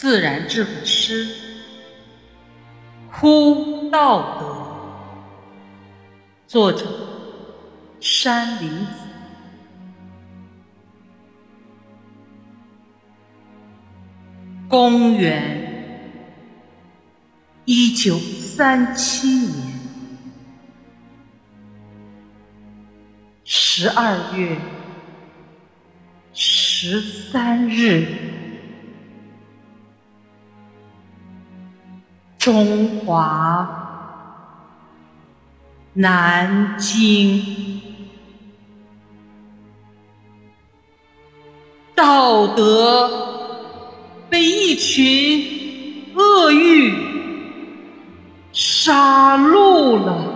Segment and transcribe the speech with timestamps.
[0.00, 1.28] 自然智慧诗，
[3.12, 4.66] 哭道德。
[6.46, 6.86] 作者：
[8.00, 8.86] 山林子。
[14.70, 16.10] 公元
[17.66, 19.80] 一九三七年
[23.44, 24.56] 十二月
[26.32, 28.29] 十三日。
[32.40, 33.68] 中华
[35.92, 37.42] 南京，
[41.94, 43.10] 道德
[44.30, 46.94] 被一群恶欲
[48.52, 50.29] 杀戮了。